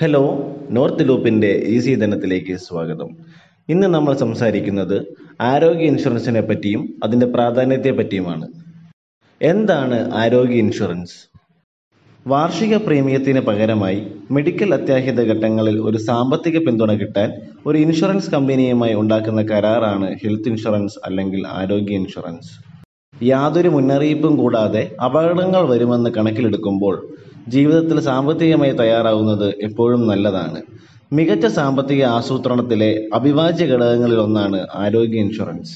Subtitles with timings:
[0.00, 3.10] Hello north ലൂപ്പിന്റെ easy ധനത്തിലേക്ക് സ്വാഗതം.
[3.68, 8.48] ഇന്ന് നമ്മൾ സംസാരിക്കുന്നത് ആരോഗ്യ ഇൻഷുറൻസിനെ പറ്റിയും അതിന്റെ പ്രാധാന്യത്തെ പറ്റിയുമാണ്.
[9.42, 11.30] എന്താണ് ആരോഗ്യ ഇൻഷുറൻസ്?
[12.26, 17.32] വാർഷിക പ്രീമിയത്തിന് പകരമായി മെഡിക്കൽ അത്യാഹിത ഘട്ടങ്ങളിൽ ഒരു സാമ്പത്തിക പിന്തുണ കിട്ടാൻ
[17.66, 22.52] ഒരു ഇൻഷുറൻസ് കമ്പനിയുമായി ഉണ്ടാക്കുന്ന കരാറാണ് ഹെൽത്ത് ഇൻഷുറൻസ് അല്ലെങ്കിൽ ആരോഗ്യ ഇൻഷുറൻസ്.
[23.22, 27.08] യാതൊരു മുന്നറിയിപ്പും കൂടാതെ അപകടങ്ങൾ വരുമെന്ന് കണക്കിലെടുക്കുമ്പോൾ
[27.48, 30.62] ജീവിതത്തിൽ സാമ്പത്തികമായി തയ്യാറാവുന്നത് എപ്പോഴും നല്ലതാണ്.
[31.12, 35.74] മികച്ച സാമ്പത്തിക ആസൂത്രണത്തിലെ അവിഭാജ്യ ഘടകങ്ങളിൽ ഒന്നാണ് ആരോഗ്യ ഇൻഷുറൻസ്.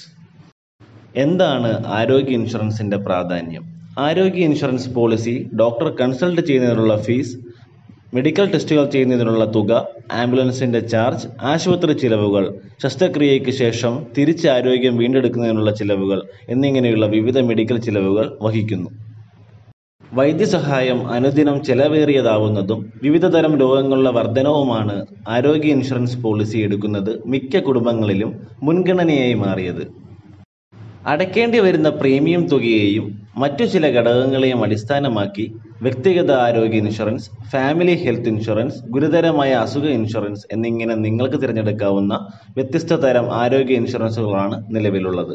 [1.16, 3.64] എന്താണ് ആരോഗ്യ ഇൻഷുറൻസിന്റെ പ്രാധാന്യം?
[3.98, 7.36] ആരോഗ്യ ഇൻഷുറൻസ് പോളിസി ഡോക്ടർ കൺസൾട്ട് ചെയ്യുന്നതിനുള്ള ഫീസ്
[8.14, 17.06] മെഡിക്കൽ ടെസ്റ്റുകൾ ചെയ്യുന്നതിനുള്ള തുക ആംബുലൻസിന്റെ ചാർജ് ആശുപത്രി ചിലവുകൾ ശസ്ത്രക്രിയയ്ക്ക് ശേഷം തിരിച്ച് ആരോഗ്യം വീണ്ടെടുക്കുന്നതിനുള്ള ചിലവുകൾ എന്നിങ്ങനെയുള്ള
[17.06, 19.07] വിവിധ മെഡിക്കൽ ചിലവുകൾ വഹിക്കുന്നു.
[20.16, 24.94] വൈദ്യസഹായം അനുദിനം ചെലവേറിയതാവുന്നതും വിവിധതരം രോഗങ്ങളുടെ വർധനവുമാണ്
[25.28, 28.30] ആരോഗ്യ ഇൻഷുറൻസ് പോളിസി എടുക്കുന്നത് മിക്ക കുടുംബങ്ങളിലും
[28.62, 29.82] മുൻഗണനയായി മാറിയത്.
[31.06, 35.46] അടയ്ക്കേണ്ടി വരുന്ന പ്രീമിയം തുകയെയും മറ്റു ചില ഘടകങ്ങളെയും അടിസ്ഥാനമാക്കി
[35.82, 42.14] വ്യക്തിഗത ആരോഗ്യ ഇൻഷുറൻസ് ഫാമിലി ഹെൽത്ത് ഇൻഷുറൻസ് ഗുരുതരമായ അസുഖ ഇൻഷുറൻസ് എന്നിങ്ങനെ നിങ്ങൾക്ക് തിരഞ്ഞെടുക്കാവുന്ന
[42.56, 45.34] വ്യത്യസ്ത തരം ആരോഗ്യ ഇൻഷുറൻസുകളാണ് നിലവിലുള്ളത്.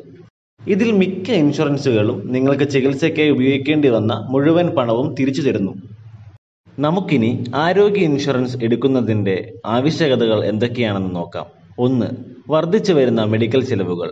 [0.67, 5.73] ഇതിൽ മിക്ക ഇൻഷുറൻസുകളും നിങ്ങൾക്ക് ചികിത്സയ്ക്കായി ഉപയോഗിക്കേണ്ടി വന്ന മുഴുവൻ പണവും തിരിച്ചു തരുന്നു.
[6.79, 11.45] നമുക്കിനി ആരോഗ്യ ഇൻഷുറൻസ് എടുക്കുന്നതിന്റെ ആവശ്യകതകൾ എന്തൊക്കെയാണെന്ന് നോക്കാം.
[11.79, 12.05] ഒന്ന്
[12.49, 14.11] വർദ്ധിച്ചു വരുന്ന മെഡിക്കൽ ചെലവുകൾ.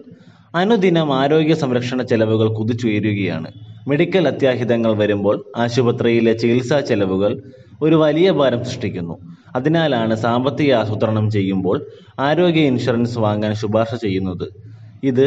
[0.56, 3.52] അനുദിനം ആരോഗ്യ സംരക്ഷണ ചെലവുകൾ കുതിച്ചുയരുകയാണ്.
[3.88, 7.42] മെഡിക്കൽ അത്യാഹിതങ്ങൾ വരുമ്പോൾ ആശുപത്രിയിലെ ചികിത്സാ ചെലവുകൾ
[7.82, 9.18] ഒരു വലിയ ഭാരം സൃഷ്ടിക്കുന്നു.
[9.56, 11.86] അതിനാലാണ് സാമ്പത്തിക ആസൂത്രണം ചെയ്യുമ്പോൾ
[12.20, 14.70] ആരോഗ്യ ഇൻഷുറൻസ് വാങ്ങാൻ ശുപാർശ ചെയ്യുന്നത്.
[15.04, 15.26] ഇത്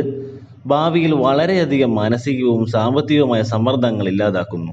[0.66, 4.72] ഭാവിയിൽ വളരെയധികം മാനസികവും സാമ്പത്തികവുമായ സമ്മർദ്ദങ്ങൾ ഇല്ലാതാക്കുന്നു.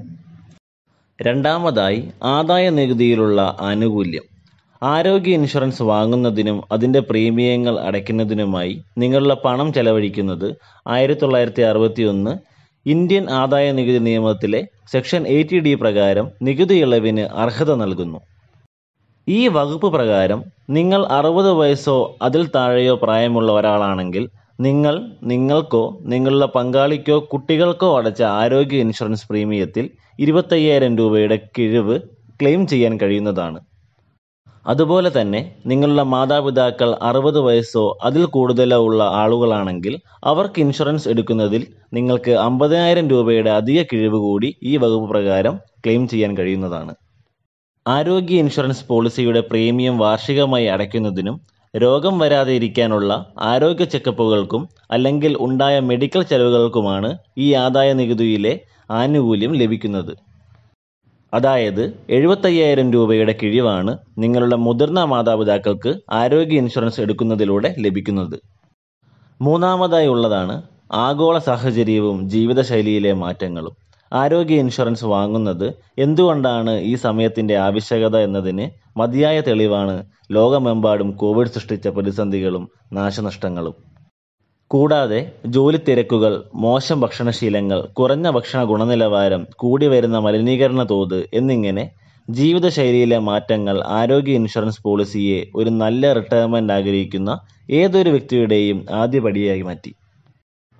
[1.22, 4.24] രണ്ടാമതായി ആദായ നികുതിയിലുള്ള ആനുകൂല്യം.
[4.82, 10.48] ആരോഗ്യ ഇൻഷുറൻസ് വാങ്ങുന്നതിനും അതിന്റെ പ്രീമിയങ്ങൾ അടയ്ക്കുന്നതിനുമായി നിങ്ങളുടെ പണം ചെലവഴിക്കുന്നത്
[10.86, 12.32] ആയിരത്തി തൊള്ളായിരത്തി അറുപത്തി ഒന്ന്
[12.86, 14.60] ഇന്ത്യൻ ആദായ നികുതി നിയമത്തിലെ
[14.92, 18.20] സെക്ഷൻ എയ്റ്റി ഡി പ്രകാരം നികുതി ഇളവിന് അർഹത നൽകുന്നു.
[19.28, 24.24] ഈ വകുപ്പ് പ്രകാരം നിങ്ങൾ അറുപത് വയസ്സോ അതിൽ താഴെയോ പ്രായമുള്ള ഒരാളാണെങ്കിൽ
[24.60, 32.00] നിങ്ങൾ നിങ്ങൾക്കോ നിങ്ങളുടെ പങ്കാളിക്കോ കുട്ടികൾക്കോ അടച്ച ആരോഗ്യ ഇൻഷുറൻസ് പ്രീമിയത്തിൽ ഇരുപത്തയ്യായിരം രൂപയുടെ കിഴിവ്
[32.40, 33.60] ക്ലെയിം ചെയ്യാൻ കഴിയുന്നതാണ്.
[34.66, 43.08] അതുപോലെ തന്നെ നിങ്ങളുടെ മാതാപിതാക്കൾ അറുപത് വയസ്സോ അതിൽ കൂടുതലോ ഉള്ള ആളുകളാണെങ്കിൽ അവർക്ക് ഇൻഷുറൻസ് എടുക്കുന്നതിൽ നിങ്ങൾക്ക് അമ്പതിനായിരം
[43.08, 46.94] രൂപയുടെ അധിക കിഴിവ് കൂടി ഈ വകുപ്പ് പ്രകാരം ക്ലെയിം ചെയ്യാൻ കഴിയുന്നതാണ്.
[47.86, 51.40] ആരോഗ്യ ഇൻഷുറൻസ് പോളിസിയുടെ പ്രീമിയം വാർഷികമായി അടയ്ക്കുന്നതിനും
[51.74, 58.60] രോഗം വരാതെ ഇരിക്കാനുള്ള ആരോഗ്യ ചെക്കപ്പുകൾക്കും അല്ലെങ്കിൽ ഉണ്ടായ മെഡിക്കൽ ചെലവുകൾക്കുമാണ് ഈ ആദായ നികുതിയിലെ
[58.90, 60.12] ആനുകൂല്യം ലഭിക്കുന്നത്.
[61.34, 68.36] അതായത് എഴുപത്തയ്യായിരം രൂപയുടെ കിഴിവാണ് നിങ്ങളുടെ മുതിർന്ന മാതാപിതാക്കൾക്ക് ആരോഗ്യ ഇൻഷുറൻസ് എടുക്കുന്നതിലൂടെ ലഭിക്കുന്നത്.
[69.40, 70.62] മൂന്നാമതായി ഉള്ളതാണ്
[70.92, 73.74] ആഗോള സാഹചര്യവും ജീവിതശൈലിയിലെ മാറ്റങ്ങളും.
[74.12, 75.66] ആരോഗ്യ ഇൻഷുറൻസ് വാങ്ങുന്നത്
[75.98, 79.94] എന്തുകൊണ്ടാണ് ഈ സമയത്തിന്റെ ആവശ്യകത എന്നതിന് മതിയായ തെളിവാണ്
[80.32, 83.74] ലോകമെമ്പാടും കോവിഡ് സൃഷ്ടിച്ച പ്രതിസന്ധികളും നാശനഷ്ടങ്ങളും.
[84.70, 91.84] കൂടാതെ ജോലി തിരക്കുകൾ മോശം ഭക്ഷണശീലങ്ങൾ കുറഞ്ഞ ഭക്ഷണ ഗുണനിലവാരം കൂടി വരുന്ന മലിനീകരണ തോത് എന്നിങ്ങനെ
[92.30, 97.30] ജീവിതശൈലിയിലെ മാറ്റങ്ങൾ ആരോഗ്യ ഇൻഷുറൻസ് പോളിസിയെ ഒരു നല്ല റിട്ടയർമെന്റ് ആഗ്രഹിക്കുന്ന
[97.70, 99.90] ഏതൊരു വ്യക്തിയുടെയും ആദ്യപടിയായി മാറ്റി.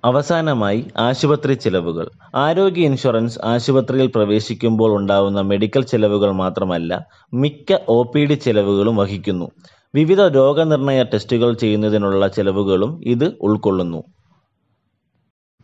[0.05, 2.09] അവസാനമായി ആശുപത്രി ചിലവുകൾ.
[2.35, 9.51] ആരോഗ്യ ഇൻഷുറൻസ് ആശുപത്രിയിൽ പ്രവേശിക്കുമ്പോൾ ഉണ്ടാവുന്ന മെഡിക്കൽ ചിലവുകൾ മാത്രമല്ല മിക്ക ഒ പി ഡി ചിലവുകളും വഹിക്കുന്നു.
[9.95, 14.03] വിവിധ രോഗനിർണയ ടെസ്റ്റുകൾ ചെയ്യുന്നതിനുള്ള ചിലവുകളും ഇത് ഉൾക്കൊള്ളുന്നു.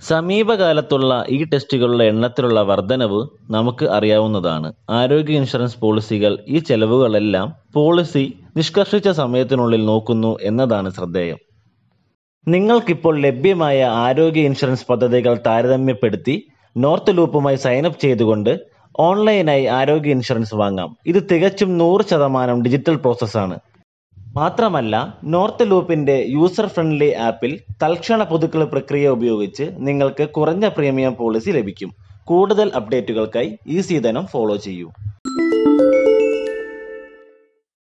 [0.02, 4.74] സമീപകാലത്തുള്ള ഈ ടെസ്റ്റുകളുടെ എണ്ണത്തിലുള്ള വർധനവ് നമുക്ക് അറിയാവുന്നതാണ്.
[4.90, 11.38] ആരോഗ്യ ഇൻഷുറൻസ് പോളിസികൾ ഈ ചെലവുകളെല്ലാം പോളിസി നിഷ്കർഷിച്ച സമയത്തിനുള്ളിൽ നോക്കുന്നു എന്നതാണ് ശ്രദ്ധേയം.
[12.48, 18.58] നിങ്ങൾക്കിപ്പോൾ ലഭ്യമായ ആരോഗ്യ ഇൻഷുറൻസ് പദ്ധതികൾ താരതമ്യപ്പെടുത്തി നോർത്ത് ലൂപ്പുമായി സൈനപ്പ് ചെയ്തുകൊണ്ട്
[19.00, 20.98] ഓൺലൈനായി ആരോഗ്യ ഇൻഷുറൻസ് വാങ്ങാം.
[21.06, 23.58] ഇത് തികച്ചും നൂറ് ശതമാനം ഡിജിറ്റൽ പ്രോസസ്സാണ്
[24.36, 31.92] മാത്രമല്ല നോർത്ത് ലൂപ്പിന്റെ യൂസർ ഫ്രണ്ട്ലി ആപ്പിൽ തൽക്ഷണ പുതുക്കൽ പ്രക്രിയ ഉപയോഗിച്ച് നിങ്ങൾക്ക് കുറഞ്ഞ പ്രീമിയം പോളിസി ലഭിക്കും.
[32.24, 34.90] കൂടുതൽ അപ്ഡേറ്റുകൾക്കായി ഈ സീതനം ഫോളോ ചെയ്യൂ.